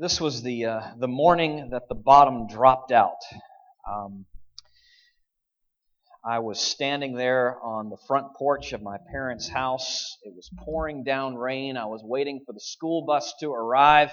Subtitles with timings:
[0.00, 3.18] this was the uh, the morning that the bottom dropped out.
[3.88, 4.26] Um,
[6.24, 10.16] I was standing there on the front porch of my parents' house.
[10.22, 11.76] It was pouring down rain.
[11.76, 14.12] I was waiting for the school bus to arrive.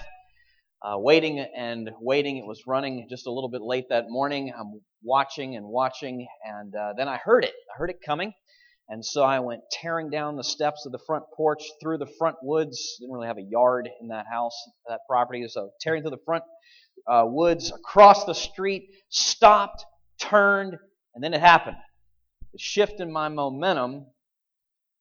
[0.82, 2.36] Uh, waiting and waiting.
[2.36, 4.52] It was running just a little bit late that morning.
[4.58, 7.54] I'm watching and watching, and uh, then I heard it.
[7.72, 8.32] I heard it coming.
[8.88, 12.36] And so I went tearing down the steps of the front porch through the front
[12.42, 12.96] woods.
[13.00, 14.56] Didn't really have a yard in that house,
[14.88, 15.46] that property.
[15.48, 16.44] So tearing through the front
[17.06, 19.84] uh, woods, across the street, stopped,
[20.20, 20.76] turned,
[21.14, 21.76] and then it happened.
[22.52, 24.06] The shift in my momentum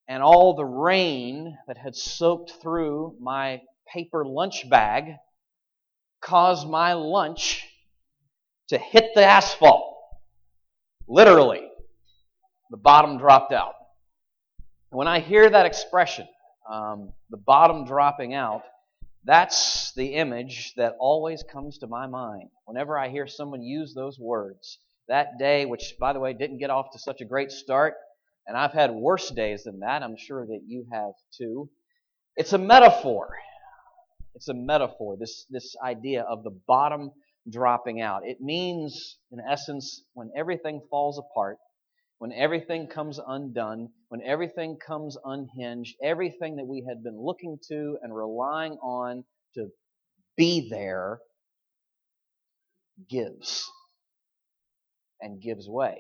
[0.08, 5.16] and all the rain that had soaked through my paper lunch bag
[6.22, 7.68] caused my lunch
[8.70, 9.96] to hit the asphalt.
[11.08, 11.65] Literally
[12.72, 13.74] the bottom dropped out.
[14.90, 16.28] When I hear that expression,
[16.72, 18.64] um, the bottom dropping out,
[19.24, 24.20] that's the image that always comes to my mind whenever I hear someone use those
[24.20, 24.80] words.
[25.08, 27.96] That day, which, by the way, didn't get off to such a great start,
[28.48, 30.04] and I've had worse days than that.
[30.04, 31.70] I'm sure that you have too.
[32.36, 33.30] It's a metaphor.
[34.36, 37.12] It's a metaphor, this, this idea of the bottom
[37.50, 38.26] dropping out.
[38.26, 41.58] It means, in essence, when everything falls apart,
[42.20, 47.98] when everything comes undone, when everything comes unhinged, everything that we had been looking to
[48.02, 49.24] and relying on
[49.56, 49.68] to
[50.38, 51.20] be there
[53.10, 53.70] gives
[55.20, 55.98] and gives way.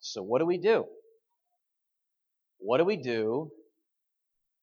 [0.00, 0.86] So, what do we do?
[2.58, 3.50] What do we do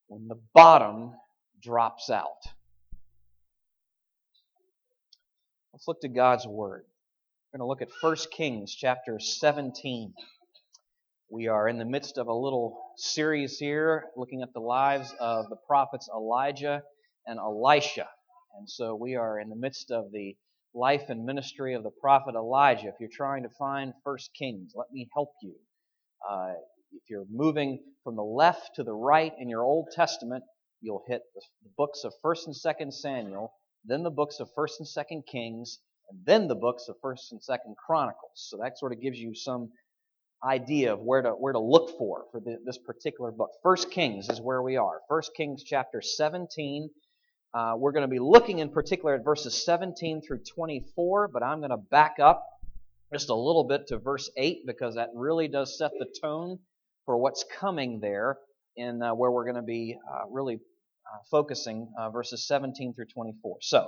[0.07, 1.13] when the bottom
[1.61, 2.41] drops out?
[5.73, 6.85] Let's look to God's Word.
[7.57, 10.13] We're going to look at 1 Kings chapter 17.
[11.31, 15.49] We are in the midst of a little series here looking at the lives of
[15.49, 16.83] the prophets Elijah
[17.25, 18.07] and Elisha.
[18.59, 20.35] And so we are in the midst of the
[20.75, 22.89] life and ministry of the prophet Elijah.
[22.89, 25.55] If you're trying to find 1 Kings, let me help you.
[26.29, 26.53] Uh,
[26.91, 30.43] if you're moving from the left to the right in your Old Testament,
[30.81, 33.51] you'll hit the books of 1st and 2nd Samuel,
[33.83, 35.79] then the books of 1st and 2nd Kings,
[36.09, 38.31] and then the books of First and Second Chronicles.
[38.35, 39.69] So that sort of gives you some
[40.43, 43.49] idea of where to where to look for for the, this particular book.
[43.63, 45.01] First Kings is where we are.
[45.09, 46.89] First Kings chapter 17.
[47.53, 51.59] Uh, we're going to be looking in particular at verses 17 through 24, but I'm
[51.59, 52.45] going to back up
[53.11, 56.59] just a little bit to verse 8 because that really does set the tone
[57.05, 58.37] for what's coming there
[58.75, 63.05] in uh, where we're going to be uh, really uh, focusing uh, verses 17 through
[63.05, 63.57] 24.
[63.61, 63.87] So,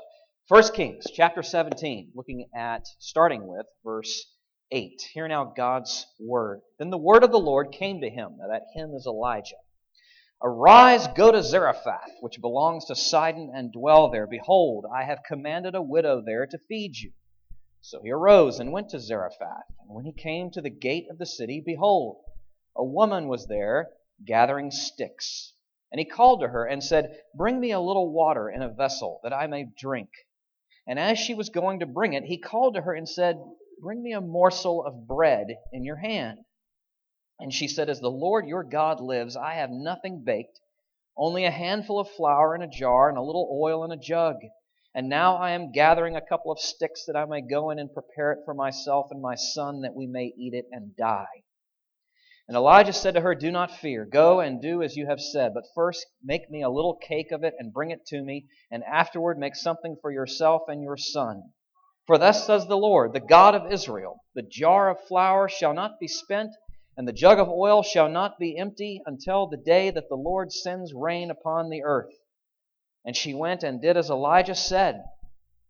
[0.49, 4.25] 1 Kings chapter 17, looking at, starting with verse
[4.71, 4.99] 8.
[5.13, 6.61] Hear now God's word.
[6.79, 8.37] Then the word of the Lord came to him.
[8.39, 9.57] Now that him is Elijah.
[10.41, 14.25] Arise, go to Zarephath, which belongs to Sidon, and dwell there.
[14.25, 17.11] Behold, I have commanded a widow there to feed you.
[17.81, 19.67] So he arose and went to Zarephath.
[19.81, 22.23] And when he came to the gate of the city, behold,
[22.75, 23.91] a woman was there
[24.25, 25.53] gathering sticks.
[25.91, 29.19] And he called to her and said, Bring me a little water in a vessel,
[29.21, 30.09] that I may drink.
[30.89, 33.39] And as she was going to bring it, he called to her and said,
[33.79, 36.39] Bring me a morsel of bread in your hand.
[37.39, 40.59] And she said, As the Lord your God lives, I have nothing baked,
[41.15, 44.37] only a handful of flour in a jar and a little oil in a jug.
[44.95, 47.93] And now I am gathering a couple of sticks that I may go in and
[47.93, 51.43] prepare it for myself and my son, that we may eat it and die.
[52.49, 54.05] And Elijah said to her, Do not fear.
[54.05, 55.53] Go and do as you have said.
[55.53, 58.83] But first make me a little cake of it and bring it to me, and
[58.85, 61.43] afterward make something for yourself and your son.
[62.07, 65.99] For thus says the Lord, the God of Israel The jar of flour shall not
[65.99, 66.55] be spent,
[66.97, 70.51] and the jug of oil shall not be empty until the day that the Lord
[70.51, 72.15] sends rain upon the earth.
[73.05, 75.03] And she went and did as Elijah said.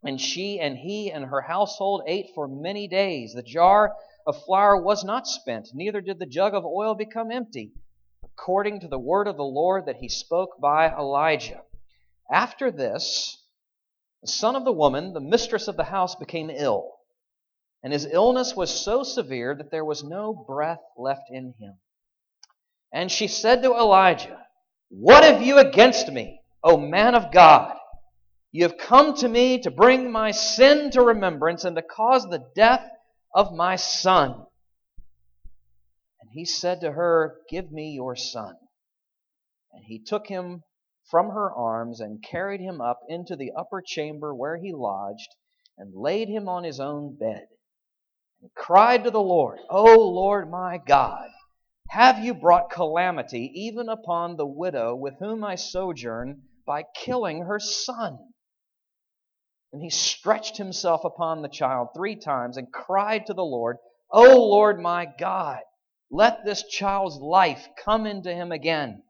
[0.01, 3.33] And she and he and her household ate for many days.
[3.33, 7.73] The jar of flour was not spent, neither did the jug of oil become empty,
[8.23, 11.61] according to the word of the Lord that he spoke by Elijah.
[12.31, 13.43] After this,
[14.21, 16.91] the son of the woman, the mistress of the house, became ill,
[17.83, 21.79] and his illness was so severe that there was no breath left in him.
[22.91, 24.45] And she said to Elijah,
[24.89, 27.77] What have you against me, O man of God?
[28.51, 32.45] You have come to me to bring my sin to remembrance and to cause the
[32.55, 32.83] death
[33.33, 34.45] of my son.
[36.21, 38.55] And he said to her, Give me your son.
[39.71, 40.63] And he took him
[41.09, 45.35] from her arms and carried him up into the upper chamber where he lodged
[45.77, 47.47] and laid him on his own bed.
[48.41, 51.29] And he cried to the Lord, O Lord my God,
[51.89, 57.59] have you brought calamity even upon the widow with whom I sojourn by killing her
[57.59, 58.33] son.
[59.71, 63.77] And he stretched himself upon the child three times and cried to the Lord,
[64.11, 65.59] O Lord my God,
[66.09, 69.03] let this child's life come into him again.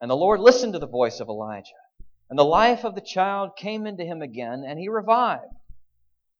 [0.00, 1.72] And the Lord listened to the voice of Elijah.
[2.28, 5.54] And the life of the child came into him again, and he revived.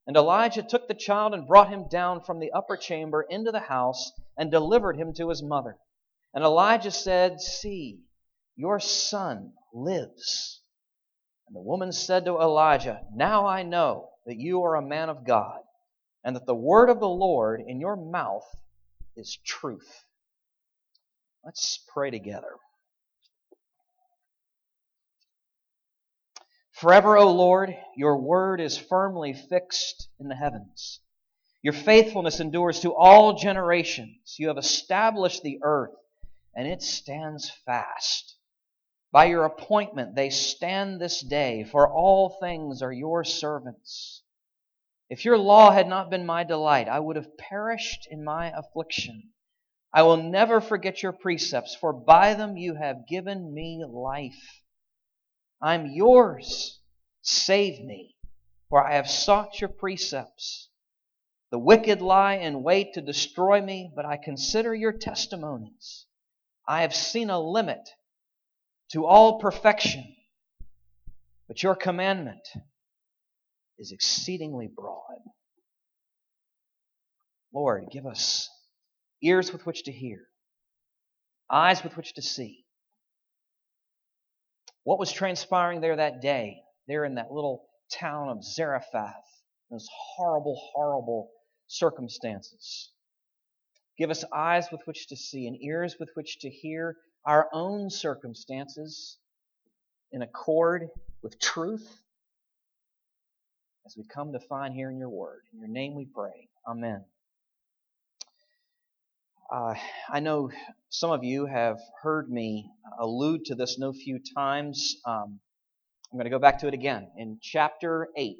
[0.07, 3.61] And Elijah took the child and brought him down from the upper chamber into the
[3.61, 5.79] house and delivered him to his mother.
[6.35, 8.01] And Elijah said, See,
[8.57, 10.61] your son lives.
[11.47, 15.27] And the woman said to Elijah, Now I know that you are a man of
[15.27, 15.61] God,
[16.25, 18.47] and that the word of the Lord in your mouth
[19.17, 20.05] is truth.
[21.45, 22.57] Let's pray together.
[26.73, 31.01] Forever, O Lord, your word is firmly fixed in the heavens.
[31.63, 34.37] Your faithfulness endures to all generations.
[34.39, 35.95] You have established the earth,
[36.55, 38.34] and it stands fast.
[39.15, 44.25] By your appointment, they stand this day, for all things are your servants.
[45.09, 49.31] If your law had not been my delight, I would have perished in my affliction.
[49.93, 54.65] I will never forget your precepts, for by them you have given me life.
[55.63, 56.81] I'm yours.
[57.23, 58.17] Save me,
[58.69, 60.71] for I have sought your precepts.
[61.53, 66.05] The wicked lie in wait to destroy me, but I consider your testimonies.
[66.67, 67.89] I have seen a limit
[68.91, 70.05] to all perfection,
[71.49, 72.47] but your commandment
[73.79, 75.19] is exceedingly broad.
[77.53, 78.49] Lord, give us
[79.23, 80.23] ears with which to hear,
[81.51, 82.65] eyes with which to see,
[84.85, 89.25] what was transpiring there that day, there in that little town of Zarephath,
[89.71, 91.31] those horrible, horrible
[91.67, 92.91] circumstances.
[93.97, 96.97] Give us eyes with which to see and ears with which to hear
[97.27, 99.19] our own circumstances
[100.13, 100.89] in accord
[101.23, 101.89] with truth
[103.87, 105.43] as we come to find here in your word.
[105.53, 106.49] In your name we pray.
[106.69, 107.05] Amen.
[109.53, 109.75] Uh,
[110.11, 110.51] I know
[110.89, 114.97] some of you have heard me allude to this no few times.
[115.07, 115.41] Um,
[116.11, 117.09] I'm going to go back to it again.
[117.17, 118.37] In chapter 8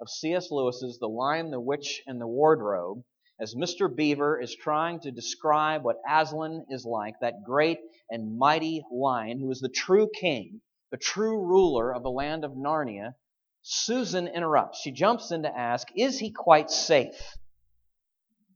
[0.00, 0.50] of C.S.
[0.50, 3.02] Lewis's The Lion, the Witch, and the Wardrobe,
[3.40, 3.94] as Mr.
[3.94, 7.78] Beaver is trying to describe what Aslan is like, that great
[8.10, 12.52] and mighty lion who is the true king, the true ruler of the land of
[12.52, 13.14] Narnia,
[13.62, 14.80] Susan interrupts.
[14.80, 17.36] She jumps in to ask, Is he quite safe?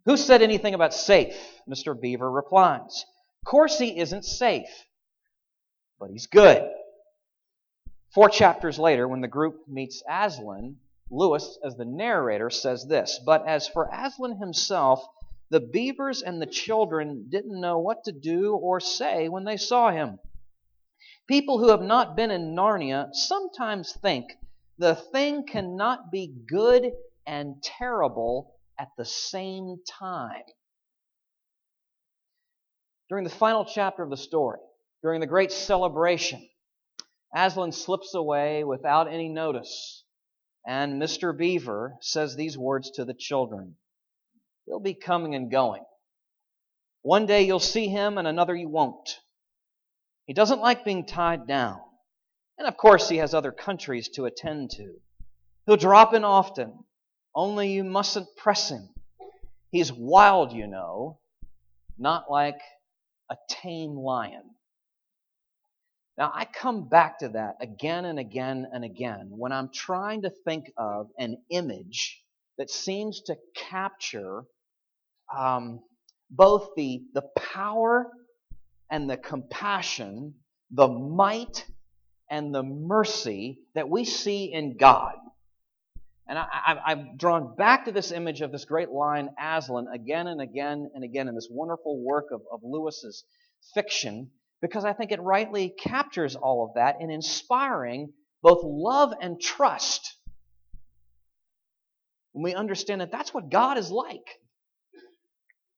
[0.06, 1.37] Who said anything about safe?
[1.69, 1.99] Mr.
[1.99, 3.05] Beaver replies.
[3.43, 4.87] Of course he isn't safe,
[6.00, 6.69] but he's good.
[8.14, 10.76] Four chapters later, when the group meets Aslan,
[11.12, 15.05] Lewis, as the narrator, says this But as for Aslan himself,
[15.50, 19.91] the beavers and the children didn't know what to do or say when they saw
[19.91, 20.19] him.
[21.29, 24.32] People who have not been in Narnia sometimes think
[24.79, 26.93] the thing cannot be good
[27.26, 30.43] and terrible at the same time.
[33.11, 34.59] During the final chapter of the story,
[35.03, 36.49] during the great celebration,
[37.35, 40.01] Aslan slips away without any notice,
[40.67, 41.37] and Mr.
[41.37, 43.76] Beaver says these words to the children
[44.67, 45.85] He'll be coming and going.
[47.02, 49.19] One day you'll see him, and another you won't.
[50.26, 51.81] He doesn't like being tied down.
[52.59, 55.00] And of course, he has other countries to attend to.
[55.66, 56.85] He'll drop in often,
[57.35, 58.90] only you mustn't press him.
[59.71, 61.19] He's wild, you know,
[61.99, 62.61] not like
[63.31, 64.54] a tame lion.
[66.19, 70.31] Now, I come back to that again and again and again when I'm trying to
[70.45, 72.23] think of an image
[72.59, 74.45] that seems to capture
[75.35, 75.81] um,
[76.31, 78.11] both the, the power
[78.90, 80.35] and the compassion,
[80.71, 81.64] the might
[82.31, 85.14] and the mercy that we see in God.
[86.28, 90.40] And I, have drawn back to this image of this great lion, Aslan, again and
[90.40, 93.25] again and again in this wonderful work of, of Lewis's
[93.75, 94.31] fiction,
[94.62, 100.16] because I think it rightly captures all of that in inspiring both love and trust.
[102.33, 104.38] When we understand that that's what God is like.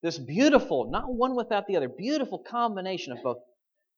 [0.02, 3.38] This beautiful, not one without the other, beautiful combination of both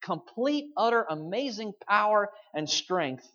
[0.03, 3.29] complete, utter, amazing power and strength,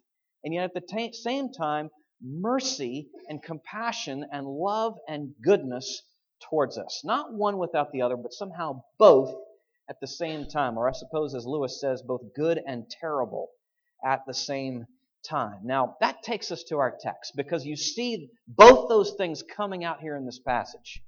[0.43, 1.89] and yet at the t- same time,
[2.23, 6.01] mercy and compassion and love and goodness
[6.49, 7.01] towards us.
[7.03, 9.35] Not one without the other, but somehow both
[9.91, 10.77] at the same time.
[10.77, 13.49] Or I suppose, as Lewis says, both good and terrible
[14.03, 14.85] at the same
[15.27, 15.59] time.
[15.65, 19.99] Now, that takes us to our text because you see both those things coming out
[19.99, 21.03] here in this passage.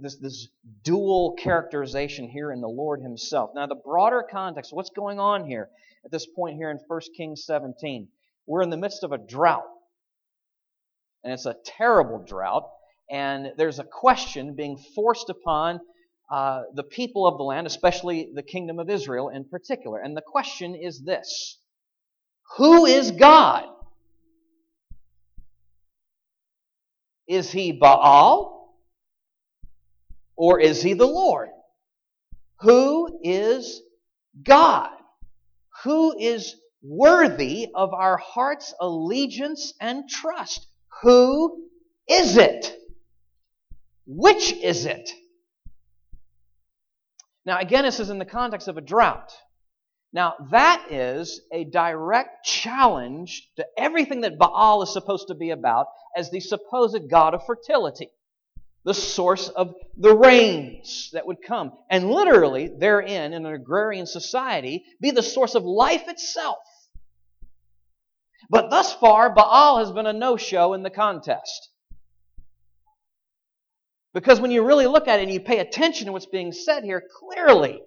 [0.00, 0.48] this, this
[0.84, 3.50] dual characterization here in the Lord Himself.
[3.52, 5.68] Now, the broader context, what's going on here
[6.04, 8.06] at this point here in 1 Kings 17?
[8.46, 9.64] We're in the midst of a drought.
[11.24, 12.70] And it's a terrible drought.
[13.10, 15.80] And there's a question being forced upon
[16.30, 20.00] uh, the people of the land, especially the kingdom of Israel in particular.
[20.00, 21.58] And the question is this
[22.56, 23.64] Who is God?
[27.26, 28.52] Is he Baal?
[30.36, 31.48] Or is he the Lord?
[32.60, 33.80] Who is
[34.42, 34.90] God?
[35.84, 40.66] Who is worthy of our heart's allegiance and trust?
[41.02, 41.68] Who
[42.08, 42.76] is it?
[44.06, 45.10] Which is it?
[47.46, 49.32] Now, again, this is in the context of a drought.
[50.12, 55.88] Now, that is a direct challenge to everything that Baal is supposed to be about
[56.16, 58.10] as the supposed god of fertility,
[58.84, 64.84] the source of the rains that would come, and literally, therein, in an agrarian society,
[65.00, 66.58] be the source of life itself.
[68.48, 71.70] But thus far, Baal has been a no show in the contest.
[74.14, 76.84] Because when you really look at it and you pay attention to what's being said
[76.84, 77.82] here, clearly,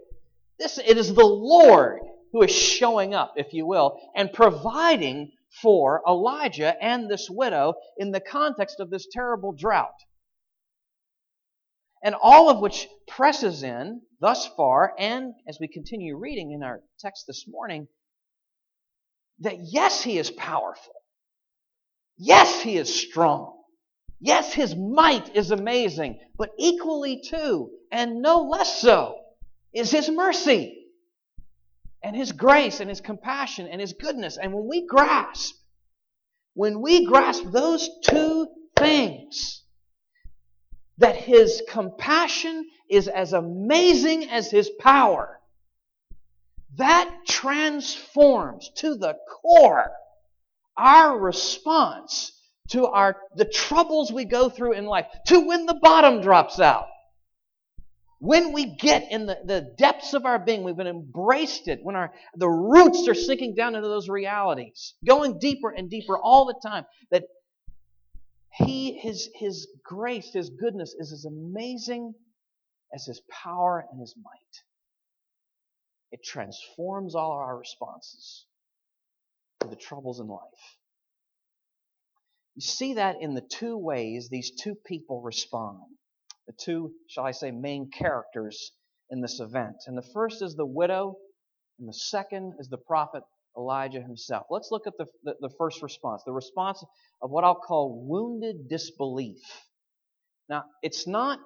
[0.59, 2.01] this, it is the Lord
[2.33, 5.31] who is showing up, if you will, and providing
[5.61, 9.95] for Elijah and this widow in the context of this terrible drought.
[12.03, 16.81] And all of which presses in thus far, and as we continue reading in our
[16.99, 17.87] text this morning,
[19.39, 20.93] that yes, he is powerful.
[22.17, 23.56] Yes, he is strong.
[24.19, 29.19] Yes, his might is amazing, but equally too, and no less so,
[29.73, 30.87] is his mercy
[32.01, 34.37] and his grace and his compassion and his goodness.
[34.37, 35.55] And when we grasp,
[36.53, 39.63] when we grasp those two things,
[40.97, 45.39] that his compassion is as amazing as his power,
[46.77, 49.91] that transforms to the core
[50.75, 52.36] our response
[52.69, 56.87] to our, the troubles we go through in life, to when the bottom drops out.
[58.19, 61.95] When we get in the, the depths of our being, we've been embraced it, when
[61.95, 66.59] our, the roots are sinking down into those realities, going deeper and deeper all the
[66.67, 67.25] time, that
[68.51, 72.15] He, His, His grace, His goodness is as amazing
[72.93, 74.63] as His power and His might.
[76.11, 78.45] It transforms all our responses
[79.59, 80.41] to the troubles in life.
[82.57, 85.77] You see that in the two ways these two people respond.
[86.47, 88.71] The two, shall I say, main characters
[89.11, 89.75] in this event.
[89.85, 91.17] And the first is the widow,
[91.77, 93.21] and the second is the prophet
[93.55, 94.47] Elijah himself.
[94.49, 96.83] Let's look at the, the, the first response the response
[97.21, 99.37] of what I'll call wounded disbelief.
[100.49, 101.37] Now, it's not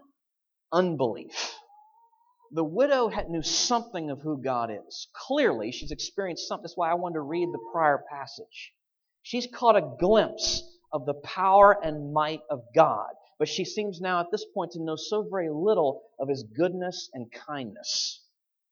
[0.71, 1.53] unbelief.
[2.51, 5.09] The widow had, knew something of who God is.
[5.27, 6.63] Clearly, she's experienced something.
[6.63, 8.71] That's why I wanted to read the prior passage.
[9.23, 13.09] She's caught a glimpse of the power and might of God.
[13.39, 17.09] But she seems now at this point to know so very little of his goodness
[17.13, 18.21] and kindness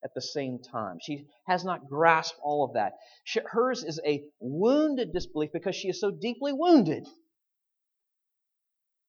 [0.04, 0.98] at the same time.
[1.02, 2.92] She has not grasped all of that.
[3.24, 7.06] She, hers is a wounded disbelief because she is so deeply wounded.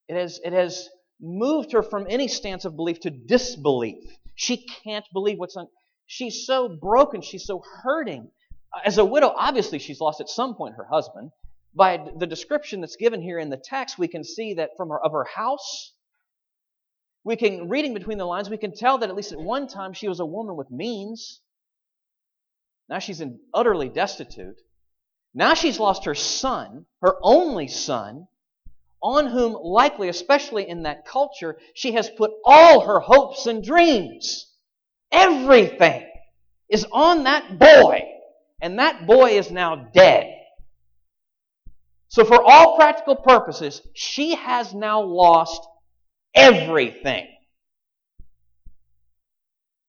[0.08, 0.90] It has, it has
[1.22, 4.04] moved her from any stance of belief to disbelief.
[4.36, 5.68] She can't believe what's on.
[6.08, 7.22] She's so broken.
[7.22, 8.32] She's so hurting.
[8.84, 11.32] As a widow, obviously she's lost at some point her husband
[11.74, 15.00] by the description that's given here in the text, we can see that from her,
[15.00, 15.94] of her house,
[17.24, 19.94] we can, reading between the lines, we can tell that at least at one time
[19.94, 21.42] she was a woman with means.
[22.90, 24.60] Now she's in, utterly destitute.
[25.34, 28.28] Now she's lost her son, her only son,
[29.02, 34.48] on whom, likely, especially in that culture, she has put all her hopes and dreams.
[35.12, 36.08] Everything
[36.70, 38.04] is on that boy.
[38.62, 40.41] And that boy is now dead.
[42.12, 45.66] So, for all practical purposes, she has now lost
[46.36, 47.26] everything.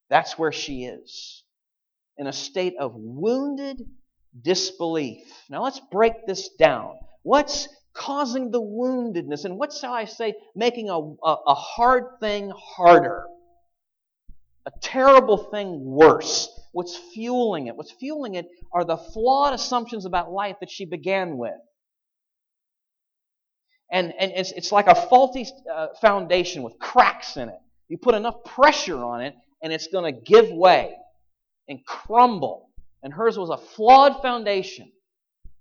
[0.08, 1.42] That's where she is,
[2.16, 3.82] in a state of wounded
[4.40, 5.24] disbelief.
[5.50, 6.94] Now, let's break this down.
[7.24, 9.44] What's causing the woundedness?
[9.44, 13.24] And what shall I say, making a, a, a hard thing harder?
[14.64, 16.48] A terrible thing worse?
[16.70, 17.74] What's fueling it?
[17.74, 21.58] What's fueling it are the flawed assumptions about life that she began with.
[23.92, 27.58] And, and it's, it's like a faulty uh, foundation with cracks in it.
[27.88, 30.94] You put enough pressure on it, and it's going to give way
[31.68, 32.70] and crumble.
[33.02, 34.90] And hers was a flawed foundation.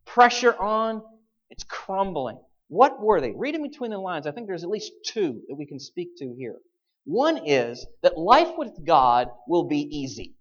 [0.06, 1.04] Pressure on,
[1.50, 2.40] it's crumbling.
[2.70, 3.34] What were they?
[3.36, 4.26] Read in between the lines.
[4.26, 6.56] I think there's at least two that we can speak to here.
[7.04, 10.36] One is that life with God will be easy.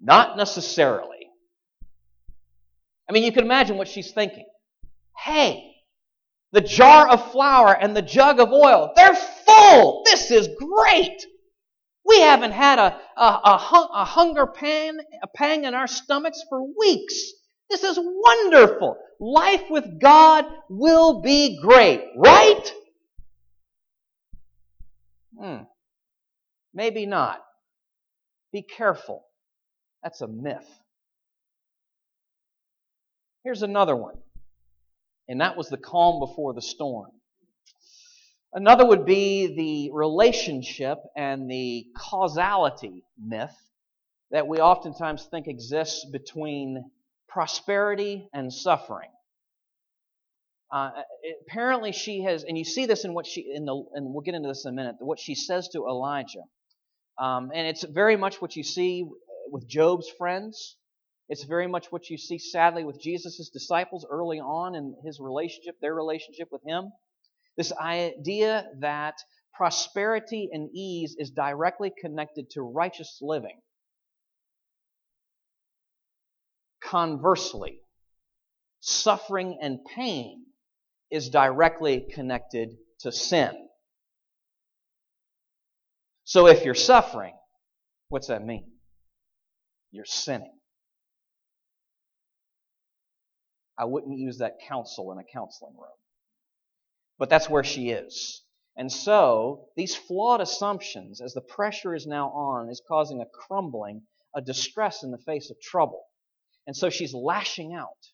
[0.00, 1.17] Not necessarily.
[3.08, 4.46] I mean, you can imagine what she's thinking.
[5.16, 5.72] Hey,
[6.52, 10.02] the jar of flour and the jug of oil, they're full.
[10.04, 11.24] This is great.
[12.06, 16.62] We haven't had a, a, a, a hunger pan, a pang in our stomachs for
[16.78, 17.32] weeks.
[17.68, 18.96] This is wonderful.
[19.20, 22.72] Life with God will be great, right?
[25.38, 25.62] Hmm.
[26.72, 27.42] Maybe not.
[28.52, 29.24] Be careful.
[30.02, 30.66] That's a myth.
[33.48, 34.18] Here's another one.
[35.26, 37.12] And that was the calm before the storm.
[38.52, 43.56] Another would be the relationship and the causality myth
[44.32, 46.90] that we oftentimes think exists between
[47.26, 49.08] prosperity and suffering.
[50.70, 50.90] Uh,
[51.48, 54.34] apparently, she has, and you see this in what she, in the, and we'll get
[54.34, 56.44] into this in a minute, what she says to Elijah.
[57.18, 59.06] Um, and it's very much what you see
[59.50, 60.76] with Job's friends.
[61.28, 65.76] It's very much what you see, sadly, with Jesus' disciples early on in his relationship,
[65.80, 66.90] their relationship with him.
[67.56, 69.14] This idea that
[69.52, 73.60] prosperity and ease is directly connected to righteous living.
[76.82, 77.80] Conversely,
[78.80, 80.46] suffering and pain
[81.10, 82.70] is directly connected
[83.00, 83.50] to sin.
[86.24, 87.34] So if you're suffering,
[88.08, 88.70] what's that mean?
[89.90, 90.57] You're sinning.
[93.78, 95.96] I wouldn't use that counsel in a counseling room.
[97.18, 98.42] But that's where she is.
[98.76, 104.02] And so, these flawed assumptions, as the pressure is now on, is causing a crumbling,
[104.34, 106.04] a distress in the face of trouble.
[106.66, 108.06] And so she's lashing out.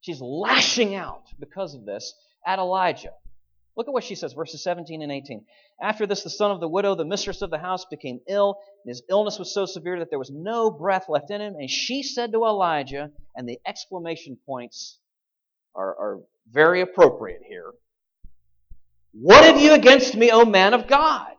[0.00, 2.14] She's lashing out because of this
[2.46, 3.14] at Elijah.
[3.76, 5.44] Look at what she says, verses 17 and 18.
[5.82, 8.90] After this, the son of the widow, the mistress of the house, became ill, and
[8.90, 11.56] his illness was so severe that there was no breath left in him.
[11.58, 15.00] And she said to Elijah, and the exclamation points
[15.74, 17.72] are, are very appropriate here.
[19.12, 21.32] What have you against me, O man of God?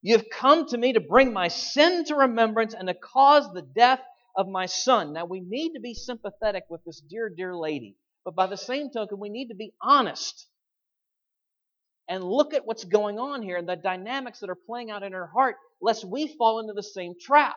[0.00, 3.62] You have come to me to bring my sin to remembrance and to cause the
[3.62, 4.00] death
[4.36, 5.12] of my son.
[5.12, 7.96] Now, we need to be sympathetic with this dear, dear lady.
[8.24, 10.46] But by the same token, we need to be honest
[12.08, 15.12] and look at what's going on here and the dynamics that are playing out in
[15.12, 17.56] her heart, lest we fall into the same trap.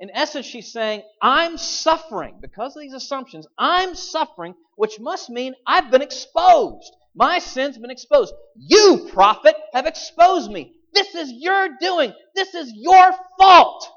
[0.00, 3.46] In essence, she's saying, I'm suffering because of these assumptions.
[3.58, 6.94] I'm suffering, which must mean I've been exposed.
[7.16, 8.32] My sin's been exposed.
[8.56, 10.74] You, prophet, have exposed me.
[10.94, 12.12] This is your doing.
[12.36, 13.88] This is your fault.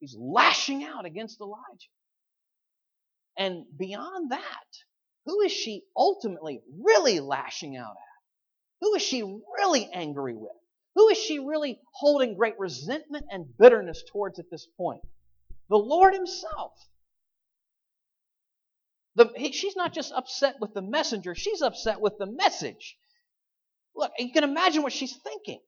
[0.00, 1.90] He's lashing out against Elijah.
[3.36, 4.66] And beyond that,
[5.26, 8.80] who is she ultimately really lashing out at?
[8.80, 10.52] Who is she really angry with?
[10.94, 15.02] Who is she really holding great resentment and bitterness towards at this point?
[15.68, 16.72] The Lord Himself.
[19.16, 22.96] The, he, she's not just upset with the messenger, she's upset with the message.
[23.94, 25.60] Look, you can imagine what she's thinking.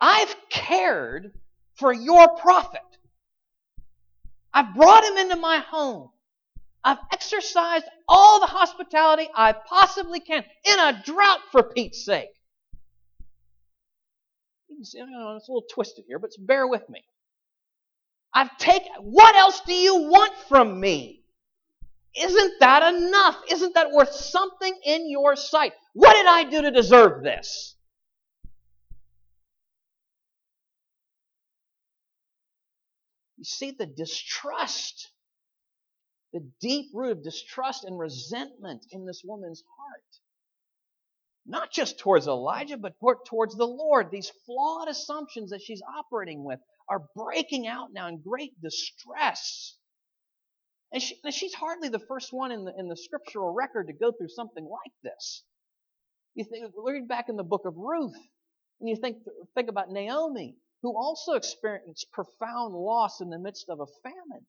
[0.00, 1.32] I've cared
[1.76, 2.80] for your prophet.
[4.52, 6.10] I've brought him into my home.
[6.84, 12.28] I've exercised all the hospitality I possibly can in a drought for Pete's sake.
[14.68, 17.02] You can see, know, it's a little twisted here, but bear with me.
[18.34, 21.22] I've taken, what else do you want from me?
[22.16, 23.36] Isn't that enough?
[23.50, 25.72] Isn't that worth something in your sight?
[25.94, 27.76] What did I do to deserve this?
[33.44, 35.10] You see the distrust,
[36.32, 40.02] the deep root of distrust and resentment in this woman's heart.
[41.44, 42.94] Not just towards Elijah, but
[43.28, 44.10] towards the Lord.
[44.10, 49.76] These flawed assumptions that she's operating with are breaking out now in great distress.
[50.90, 53.92] And, she, and she's hardly the first one in the, in the scriptural record to
[53.92, 55.42] go through something like this.
[56.34, 58.16] You think, read back in the book of Ruth,
[58.80, 59.18] and you think,
[59.54, 64.44] think about Naomi who also experienced profound loss in the midst of a famine.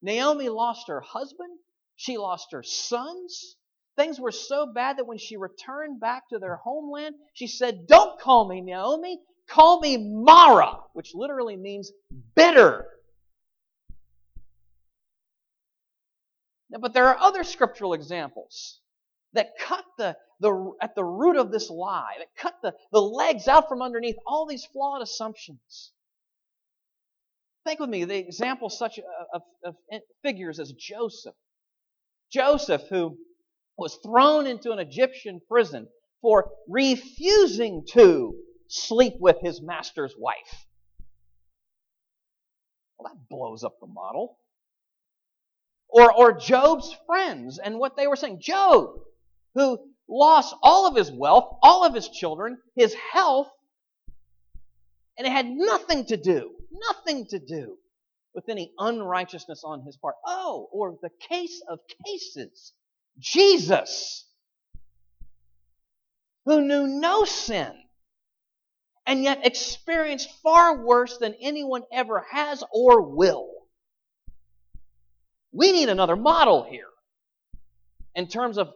[0.00, 1.58] Naomi lost her husband.
[1.96, 3.56] She lost her sons.
[3.96, 8.20] Things were so bad that when she returned back to their homeland, she said, Don't
[8.20, 11.90] call me Naomi, call me Mara, which literally means
[12.36, 12.86] bitter.
[16.70, 18.78] Now, but there are other scriptural examples
[19.34, 23.48] that cut the, the, at the root of this lie, that cut the, the legs
[23.48, 25.92] out from underneath all these flawed assumptions.
[27.66, 29.02] Think with me the example such uh,
[29.34, 31.34] of, of, of figures as Joseph.
[32.32, 33.18] Joseph, who
[33.76, 35.88] was thrown into an Egyptian prison
[36.20, 38.34] for refusing to
[38.68, 40.66] sleep with his master's wife.
[42.98, 44.38] Well, that blows up the model.
[45.88, 48.40] Or, or Job's friends and what they were saying.
[48.40, 48.90] Job,
[49.54, 53.50] who lost all of his wealth, all of his children, his health,
[55.16, 57.76] and it had nothing to do, nothing to do
[58.34, 60.14] with any unrighteousness on his part.
[60.24, 62.72] Oh, or the case of cases,
[63.18, 64.26] Jesus,
[66.44, 67.72] who knew no sin
[69.06, 73.48] and yet experienced far worse than anyone ever has or will.
[75.50, 76.90] We need another model here
[78.14, 78.68] in terms of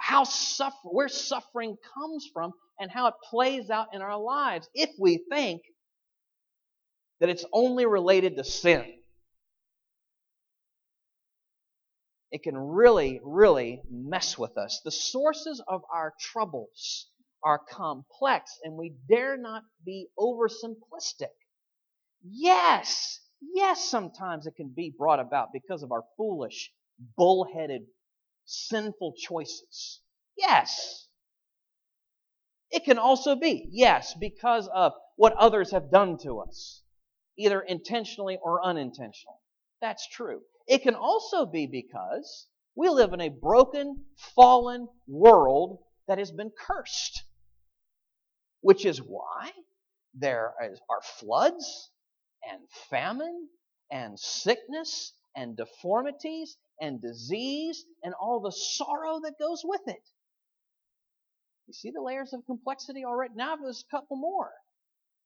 [0.00, 4.90] how suffer, where suffering comes from and how it plays out in our lives if
[4.98, 5.62] we think
[7.20, 8.84] that it's only related to sin.
[12.30, 14.80] It can really, really mess with us.
[14.84, 17.08] The sources of our troubles
[17.42, 21.32] are complex and we dare not be oversimplistic.
[22.22, 26.72] Yes, yes, sometimes it can be brought about because of our foolish,
[27.16, 27.82] bullheaded,
[28.46, 30.00] sinful choices.
[30.36, 31.06] Yes.
[32.70, 36.82] It can also be, yes, because of what others have done to us,
[37.38, 39.38] either intentionally or unintentionally.
[39.80, 40.40] That's true.
[40.66, 44.04] It can also be because we live in a broken,
[44.34, 45.78] fallen world
[46.08, 47.22] that has been cursed
[48.66, 49.52] which is why
[50.14, 50.52] there
[50.90, 51.92] are floods
[52.50, 53.48] and famine
[53.92, 60.02] and sickness and deformities and disease and all the sorrow that goes with it.
[61.66, 63.34] You see the layers of complexity already?
[63.34, 64.52] Now there's a couple more.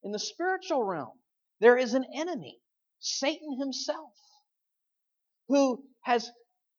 [0.03, 1.19] In the spiritual realm,
[1.61, 2.59] there is an enemy,
[3.01, 4.15] Satan himself,
[5.49, 6.31] who has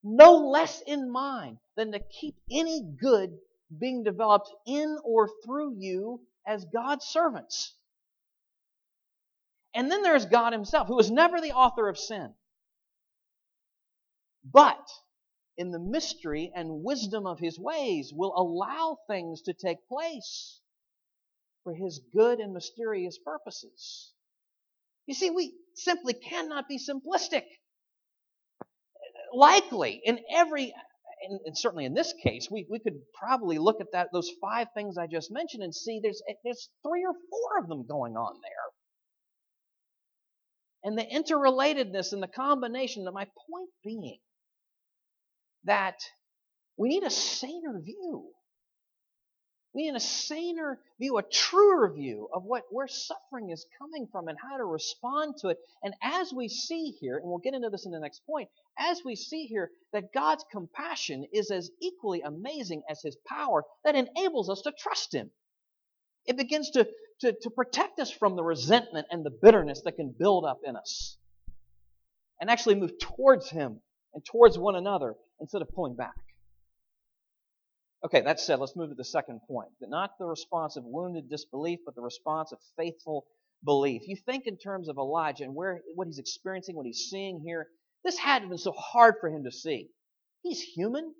[0.03, 3.37] no less in mind than to keep any good
[3.79, 7.75] being developed in or through you as God's servants.
[9.73, 12.33] And then there's God Himself, who is never the author of sin.
[14.43, 14.89] But
[15.57, 20.59] in the mystery and wisdom of His ways will allow things to take place
[21.63, 24.13] for His good and mysterious purposes.
[25.05, 27.45] You see, we simply cannot be simplistic.
[29.33, 30.73] Likely, in every
[31.23, 34.67] and, and certainly in this case, we, we could probably look at that those five
[34.73, 38.41] things I just mentioned and see there's there's three or four of them going on
[38.41, 38.71] there.
[40.83, 44.19] And the interrelatedness and the combination, of my point being
[45.65, 46.01] that
[46.77, 48.31] we need a saner view
[49.73, 54.27] we need a saner view, a truer view of what where suffering is coming from
[54.27, 55.59] and how to respond to it.
[55.81, 59.01] And as we see here, and we'll get into this in the next point, as
[59.05, 64.49] we see here that God's compassion is as equally amazing as his power that enables
[64.49, 65.31] us to trust him.
[66.25, 66.89] It begins to,
[67.21, 70.75] to, to protect us from the resentment and the bitterness that can build up in
[70.75, 71.17] us.
[72.41, 73.79] And actually move towards him
[74.13, 76.15] and towards one another instead of pulling back.
[78.03, 79.69] Okay, that said, let's move to the second point.
[79.81, 83.25] Not the response of wounded disbelief, but the response of faithful
[83.63, 84.01] belief.
[84.07, 87.67] You think in terms of Elijah and where what he's experiencing, what he's seeing here.
[88.03, 89.89] This hadn't been so hard for him to see.
[90.41, 91.13] He's human.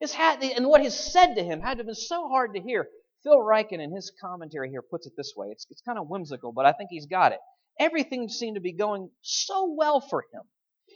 [0.00, 2.60] His had, and what is said to him had to have been so hard to
[2.60, 2.88] hear.
[3.22, 5.48] Phil Ryken in his commentary here puts it this way.
[5.48, 7.38] It's, it's kind of whimsical, but I think he's got it.
[7.78, 10.42] Everything seemed to be going so well for him.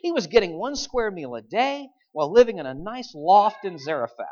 [0.03, 3.79] He was getting one square meal a day while living in a nice loft in
[3.79, 4.27] Zarephath.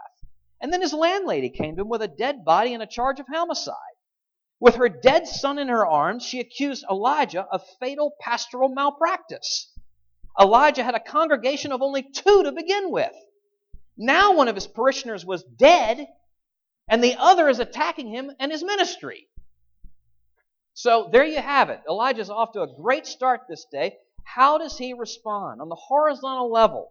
[0.61, 3.27] And then his landlady came to him with a dead body and a charge of
[3.27, 3.77] homicide.
[4.61, 9.71] With her dead son in her arms, she accused Elijah of fatal pastoral malpractice.
[10.41, 13.13] Elijah had a congregation of only two to begin with.
[13.97, 16.09] Now one of his parishioners was dead,
[16.89, 19.29] and the other is attacking him and his ministry.
[20.73, 21.81] So there you have it.
[21.89, 23.97] Elijah's off to a great start this day.
[24.25, 25.61] How does he respond?
[25.61, 26.91] On the horizontal level,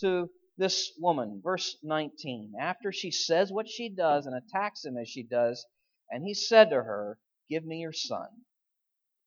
[0.00, 1.40] to this woman.
[1.42, 2.54] Verse 19.
[2.60, 5.66] After she says what she does and attacks him as she does,
[6.10, 7.18] and he said to her,
[7.48, 8.28] Give me your son.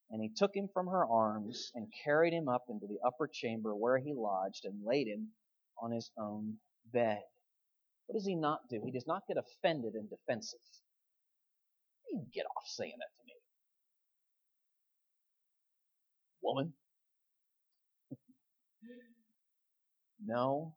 [0.10, 3.76] And he took him from her arms and carried him up into the upper chamber
[3.76, 5.32] where he lodged and laid him
[5.82, 6.58] on his own
[6.94, 7.22] bed.
[8.06, 8.82] What does he not do?
[8.86, 10.60] He does not get offended and defensive.
[12.10, 13.34] You get off saying that to me.
[16.42, 16.74] Woman,
[20.26, 20.76] No.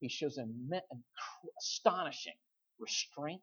[0.00, 0.70] He shows an
[1.58, 2.34] astonishing
[2.78, 3.42] restraint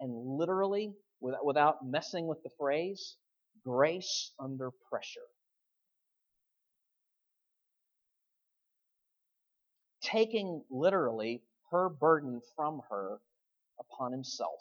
[0.00, 3.16] and literally, without messing with the phrase,
[3.64, 5.20] grace under pressure.
[10.02, 13.18] Taking literally her burden from her
[13.80, 14.60] upon himself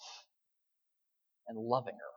[1.47, 2.16] and loving her.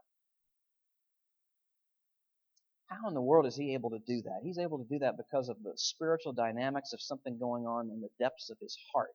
[2.90, 4.40] How in the world is he able to do that?
[4.42, 8.00] He's able to do that because of the spiritual dynamics of something going on in
[8.00, 9.10] the depths of his heart.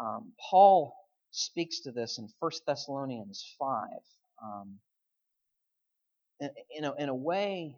[0.00, 0.94] Um, Paul
[1.32, 3.88] speaks to this in 1 Thessalonians 5
[4.44, 4.78] um,
[6.40, 7.74] in, a, in a way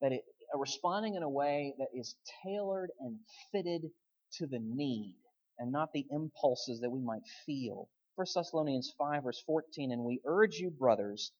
[0.00, 0.22] that it,
[0.54, 3.18] responding in a way that is tailored and
[3.50, 3.90] fitted
[4.34, 5.16] to the need
[5.58, 7.88] and not the impulses that we might feel.
[8.14, 11.32] 1 Thessalonians 5, verse 14, and we urge you, brothers,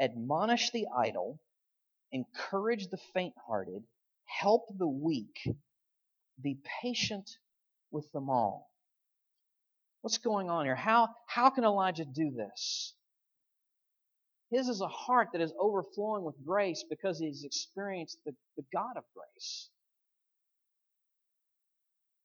[0.00, 1.38] admonish the idle
[2.12, 3.82] encourage the faint hearted,
[4.24, 5.36] help the weak,
[6.42, 7.28] be patient
[7.90, 8.70] with them all.
[10.02, 10.76] What's going on here?
[10.76, 12.94] How, how can Elijah do this?
[14.50, 18.96] His is a heart that is overflowing with grace because he's experienced the, the God
[18.96, 19.68] of grace.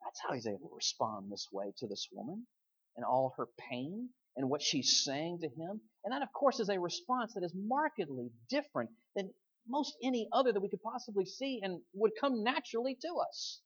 [0.03, 2.47] That's how he's able to respond this way to this woman
[2.95, 5.81] and all her pain and what she's saying to him.
[6.03, 9.31] And that, of course, is a response that is markedly different than
[9.67, 13.61] most any other that we could possibly see and would come naturally to us.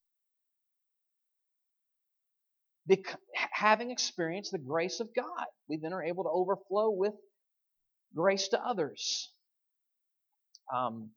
[3.52, 7.14] having experienced the grace of God, we then are able to overflow with
[8.16, 9.32] grace to others
[10.74, 11.12] um,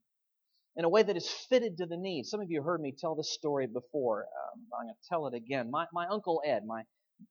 [0.76, 2.24] in a way that is fitted to the need.
[2.24, 4.24] Some of you heard me tell this story before.
[4.24, 5.70] Um, I'm going to tell it again.
[5.70, 6.82] My, my uncle Ed, my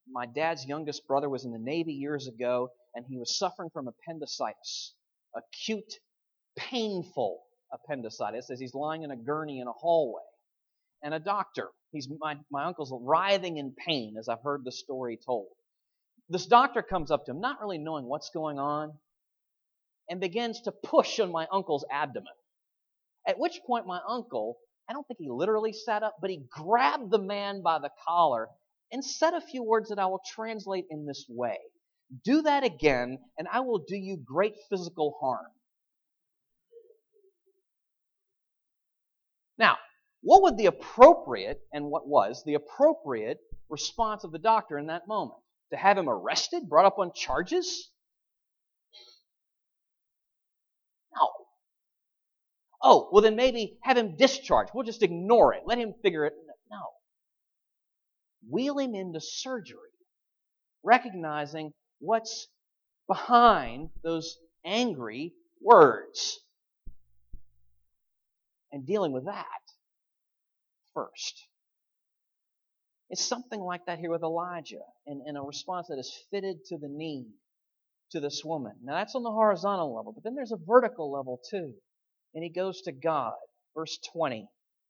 [0.09, 3.89] my dad's youngest brother, was in the Navy years ago, and he was suffering from
[3.89, 4.93] appendicitis,
[5.35, 5.99] acute
[6.57, 10.21] painful appendicitis as he's lying in a gurney in a hallway.
[11.03, 15.17] And a doctor, he's my, my uncle's writhing in pain as I've heard the story
[15.25, 15.47] told.
[16.29, 18.93] This doctor comes up to him, not really knowing what's going on,
[20.09, 22.33] and begins to push on my uncle's abdomen.
[23.27, 24.57] At which point, my uncle,
[24.89, 28.49] I don't think he literally sat up, but he grabbed the man by the collar
[28.91, 31.57] and said a few words that I will translate in this way
[32.25, 35.47] Do that again, and I will do you great physical harm.
[39.61, 39.77] Now,
[40.23, 43.37] what would the appropriate, and what was the appropriate
[43.69, 45.39] response of the doctor in that moment?
[45.71, 47.91] To have him arrested, brought up on charges?
[51.15, 51.29] No.
[52.81, 54.71] Oh, well then maybe have him discharged.
[54.73, 55.61] We'll just ignore it.
[55.67, 56.33] Let him figure it.
[56.71, 56.81] No.
[58.49, 59.77] Wheel him into surgery,
[60.81, 62.47] recognizing what's
[63.07, 66.39] behind those angry words
[68.71, 69.45] and dealing with that
[70.93, 71.47] first.
[73.09, 76.77] It's something like that here with Elijah in, in a response that is fitted to
[76.77, 77.27] the need
[78.11, 78.73] to this woman.
[78.83, 81.73] Now that's on the horizontal level, but then there's a vertical level too.
[82.33, 83.33] And he goes to God.
[83.75, 84.47] Verse 20.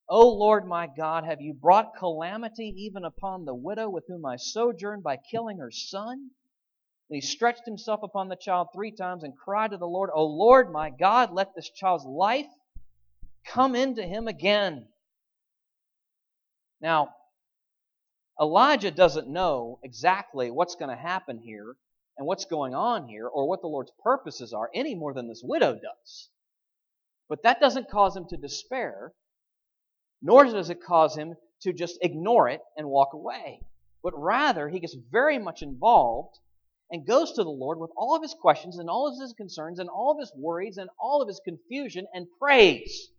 [0.09, 4.35] O Lord my God, have you brought calamity even upon the widow with whom I
[4.35, 6.31] sojourned by killing her son?
[7.09, 10.25] And he stretched himself upon the child three times and cried to the Lord, O
[10.25, 12.47] Lord my God, let this child's life
[13.45, 14.87] come into him again.
[16.81, 17.15] Now,
[18.39, 21.75] Elijah doesn't know exactly what's going to happen here
[22.17, 25.43] and what's going on here or what the Lord's purposes are any more than this
[25.43, 26.29] widow does.
[27.29, 29.13] But that doesn't cause him to despair,
[30.21, 33.61] nor does it cause him to just ignore it and walk away.
[34.03, 36.39] But rather, he gets very much involved
[36.89, 39.79] and goes to the Lord with all of his questions and all of his concerns
[39.79, 43.09] and all of his worries and all of his confusion and prays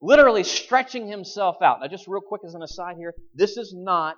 [0.00, 1.80] literally stretching himself out.
[1.80, 4.16] Now, just real quick as an aside here, this is not,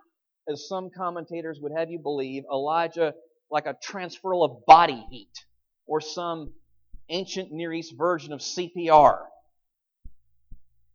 [0.49, 3.14] as some commentators would have you believe, Elijah
[3.51, 5.33] like a transferal of body heat
[5.87, 6.53] or some
[7.09, 9.18] ancient Near East version of CPR.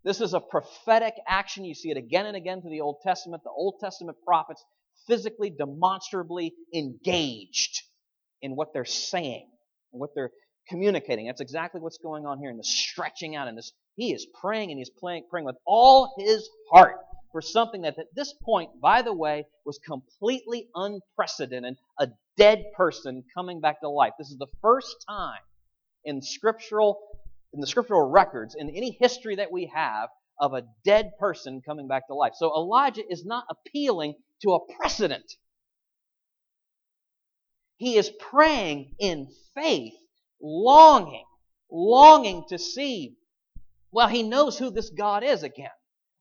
[0.03, 1.65] This is a prophetic action.
[1.65, 3.43] You see it again and again through the Old Testament.
[3.43, 4.63] The Old Testament prophets
[5.05, 7.83] physically, demonstrably engaged
[8.41, 9.49] in what they're saying,
[9.91, 10.31] and what they're
[10.69, 11.27] communicating.
[11.27, 14.69] That's exactly what's going on here in the stretching out and this he is praying
[14.71, 16.97] and he's praying, praying with all his heart
[17.31, 22.07] for something that at this point, by the way, was completely unprecedented a
[22.37, 24.13] dead person coming back to life.
[24.17, 25.41] This is the first time
[26.05, 26.99] in scriptural
[27.53, 31.87] in the scriptural records in any history that we have of a dead person coming
[31.87, 32.33] back to life.
[32.35, 35.25] So Elijah is not appealing to a precedent.
[37.77, 39.93] He is praying in faith,
[40.41, 41.25] longing,
[41.71, 43.15] longing to see
[43.91, 45.69] well, he knows who this God is again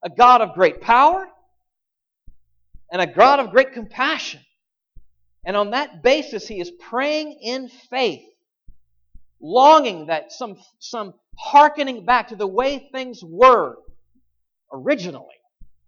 [0.05, 1.27] a God of great power
[2.93, 4.41] and a God of great compassion.
[5.45, 8.23] And on that basis, he is praying in faith
[9.41, 13.77] longing that some, some hearkening back to the way things were
[14.73, 15.35] originally,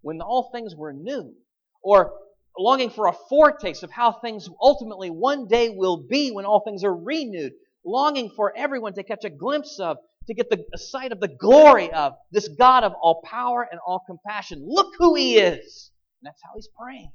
[0.01, 1.33] when all things were new,
[1.81, 2.13] or
[2.57, 6.83] longing for a foretaste of how things ultimately one day will be when all things
[6.83, 7.53] are renewed,
[7.85, 11.91] longing for everyone to catch a glimpse of, to get the, sight of the glory
[11.91, 14.63] of this God of all power and all compassion.
[14.67, 15.91] Look who He is.
[16.21, 17.11] And that's how He's praying.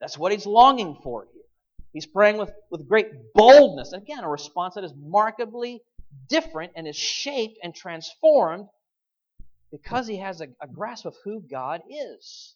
[0.00, 1.42] That's what He's longing for here.
[1.92, 3.92] He's praying with, with great boldness.
[3.92, 5.80] Again, a response that is markedly
[6.28, 8.66] different and is shaped and transformed
[9.70, 12.54] because he has a, a grasp of who God is.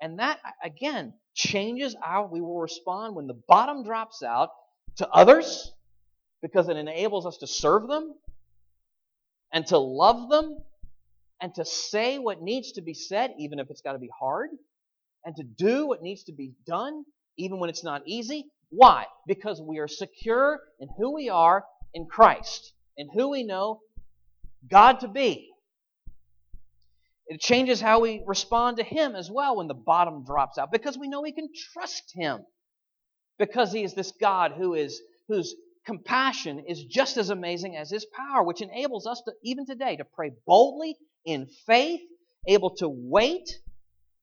[0.00, 4.50] And that, again, changes how we will respond when the bottom drops out
[4.96, 5.72] to others
[6.42, 8.14] because it enables us to serve them
[9.52, 10.58] and to love them
[11.40, 14.50] and to say what needs to be said, even if it's got to be hard,
[15.24, 17.04] and to do what needs to be done,
[17.38, 18.46] even when it's not easy.
[18.70, 19.06] Why?
[19.26, 23.80] Because we are secure in who we are in Christ, in who we know
[24.70, 25.48] God to be.
[27.26, 30.98] It changes how we respond to Him as well when the bottom drops out, because
[30.98, 32.40] we know we can trust Him.
[33.38, 38.06] Because He is this God who is whose compassion is just as amazing as His
[38.06, 42.00] power, which enables us to even today to pray boldly in faith,
[42.46, 43.48] able to wait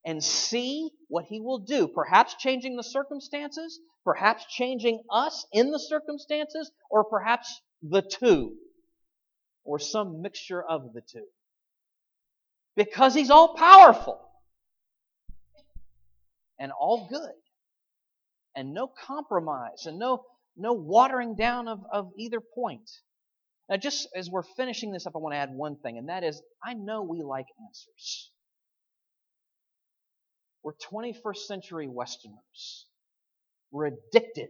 [0.05, 1.87] and see what he will do.
[1.87, 8.55] Perhaps changing the circumstances, perhaps changing us in the circumstances, or perhaps the two,
[9.63, 11.25] or some mixture of the two.
[12.75, 14.19] Because he's all powerful
[16.57, 17.33] and all good,
[18.55, 20.23] and no compromise, and no,
[20.59, 22.89] no watering down of, of either point.
[23.69, 26.23] Now, just as we're finishing this up, I want to add one thing, and that
[26.23, 28.31] is I know we like answers.
[30.63, 32.87] We're 21st century Westerners.
[33.71, 34.49] We're addicted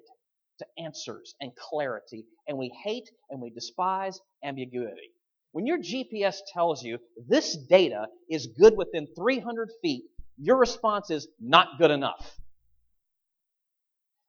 [0.60, 5.12] to answers and clarity, and we hate and we despise ambiguity.
[5.52, 10.04] When your GPS tells you this data is good within 300 feet,
[10.38, 12.40] your response is not good enough.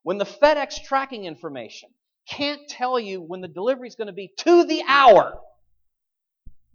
[0.03, 1.91] When the FedEx tracking information
[2.29, 5.39] can't tell you when the delivery is going to be to the hour,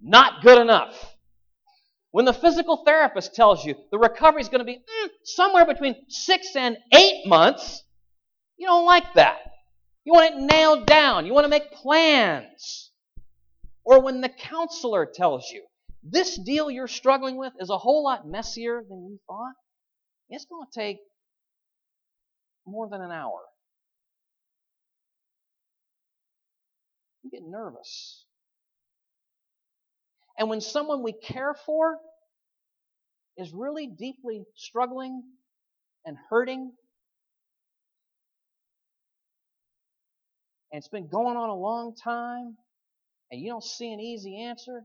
[0.02, 1.16] not good enough.
[2.12, 5.96] When the physical therapist tells you the recovery is going to be mm, somewhere between
[6.08, 7.84] six and eight months,
[8.58, 9.40] you don't like that.
[10.06, 11.26] You want it nailed down.
[11.26, 12.92] You want to make plans.
[13.84, 15.66] Or when the counselor tells you
[16.04, 19.56] this deal you're struggling with is a whole lot messier than you thought,
[20.30, 21.00] it's going to take
[22.68, 23.40] more than an hour.
[27.24, 28.26] You get nervous.
[30.38, 31.98] And when someone we care for
[33.38, 35.24] is really deeply struggling
[36.06, 36.72] and hurting,
[40.72, 42.58] and it's been going on a long time,
[43.32, 44.84] and you don't see an easy answer,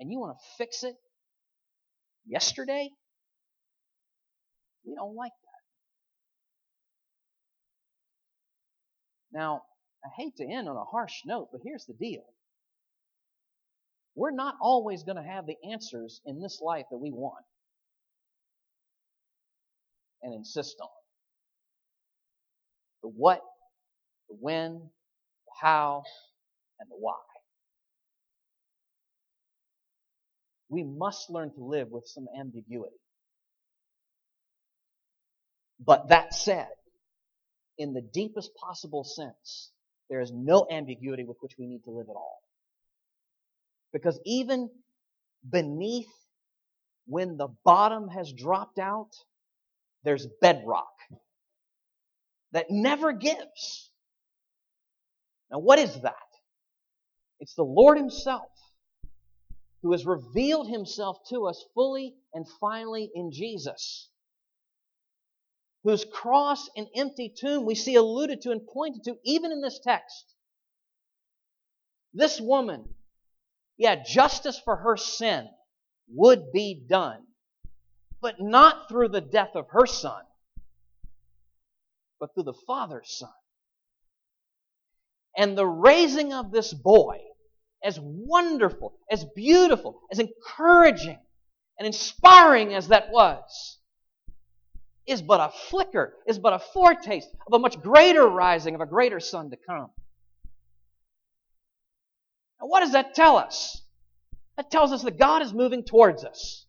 [0.00, 0.94] and you want to fix it
[2.26, 2.88] yesterday,
[4.86, 5.47] we don't like that.
[9.32, 9.62] Now,
[10.04, 12.24] I hate to end on a harsh note, but here's the deal.
[14.14, 17.44] We're not always going to have the answers in this life that we want
[20.22, 20.88] and insist on.
[23.02, 23.40] The what,
[24.28, 26.02] the when, the how,
[26.80, 27.14] and the why.
[30.68, 32.96] We must learn to live with some ambiguity.
[35.80, 36.68] But that said,
[37.78, 39.70] in the deepest possible sense,
[40.10, 42.42] there is no ambiguity with which we need to live at all.
[43.92, 44.68] Because even
[45.48, 46.08] beneath
[47.06, 49.10] when the bottom has dropped out,
[50.04, 50.92] there's bedrock
[52.52, 53.90] that never gives.
[55.50, 56.14] Now, what is that?
[57.40, 58.50] It's the Lord Himself
[59.82, 64.10] who has revealed Himself to us fully and finally in Jesus.
[65.84, 69.80] Whose cross and empty tomb we see alluded to and pointed to even in this
[69.82, 70.34] text.
[72.12, 72.94] This woman
[73.78, 75.48] yeah, justice for her sin
[76.08, 77.24] would be done,
[78.20, 80.24] but not through the death of her son,
[82.18, 83.30] but through the Father's son.
[85.36, 87.18] And the raising of this boy,
[87.84, 91.20] as wonderful, as beautiful, as encouraging,
[91.78, 93.77] and inspiring as that was,
[95.08, 98.86] is but a flicker, is but a foretaste of a much greater rising of a
[98.86, 99.90] greater sun to come.
[102.60, 103.82] Now, what does that tell us?
[104.56, 106.66] That tells us that God is moving towards us.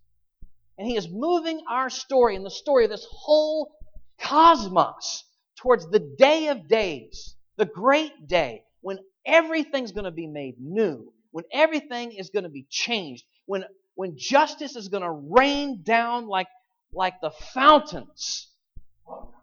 [0.78, 3.72] And He is moving our story and the story of this whole
[4.22, 5.26] cosmos
[5.58, 11.12] towards the day of days, the great day, when everything's going to be made new,
[11.32, 13.66] when everything is going to be changed, when,
[13.96, 16.48] when justice is going to rain down like,
[16.94, 18.48] like the fountains,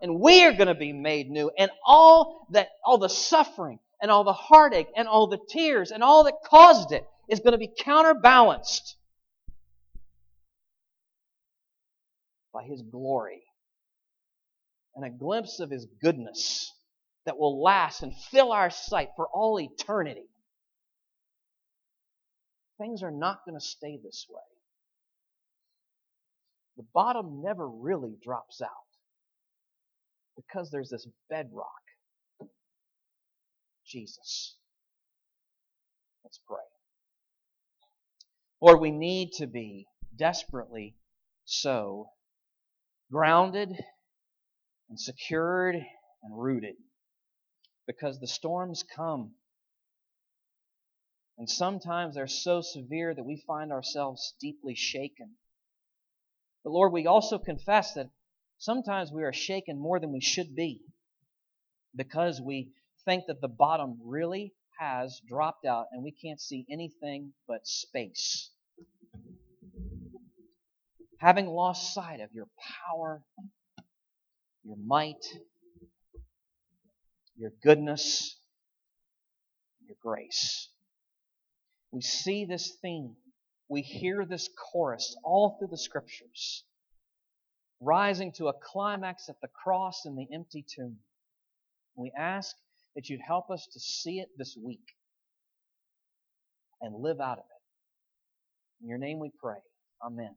[0.00, 4.10] and we are going to be made new, and all that, all the suffering, and
[4.10, 7.58] all the heartache, and all the tears, and all that caused it is going to
[7.58, 8.96] be counterbalanced
[12.52, 13.42] by His glory
[14.94, 16.72] and a glimpse of His goodness
[17.26, 20.26] that will last and fill our sight for all eternity.
[22.78, 24.42] Things are not going to stay this way.
[26.76, 28.70] The bottom never really drops out
[30.36, 31.70] because there's this bedrock
[33.86, 34.56] Jesus.
[36.24, 36.58] Let's pray.
[38.60, 40.96] Lord, we need to be desperately
[41.44, 42.08] so
[43.12, 43.70] grounded
[44.88, 46.74] and secured and rooted
[47.86, 49.32] because the storms come.
[51.38, 55.36] And sometimes they're so severe that we find ourselves deeply shaken.
[56.66, 58.10] But Lord, we also confess that
[58.58, 60.82] sometimes we are shaken more than we should be
[61.94, 62.72] because we
[63.04, 68.50] think that the bottom really has dropped out and we can't see anything but space.
[71.20, 72.48] Having lost sight of your
[72.88, 73.22] power,
[74.64, 75.24] your might,
[77.36, 78.40] your goodness,
[79.86, 80.68] your grace.
[81.92, 83.14] We see this theme.
[83.68, 86.64] We hear this chorus all through the scriptures,
[87.80, 90.96] rising to a climax at the cross and the empty tomb.
[91.96, 92.54] We ask
[92.94, 94.94] that you'd help us to see it this week
[96.80, 98.82] and live out of it.
[98.82, 99.58] In your name we pray.
[100.04, 100.34] Amen.